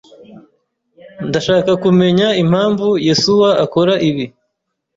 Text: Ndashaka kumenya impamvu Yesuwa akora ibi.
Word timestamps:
Ndashaka 1.27 1.71
kumenya 1.83 2.27
impamvu 2.43 2.87
Yesuwa 3.07 3.49
akora 3.63 3.93
ibi. 4.09 4.25